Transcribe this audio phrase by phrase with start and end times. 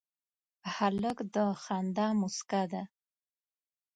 [0.75, 2.83] هلک د خندا موسکا ده.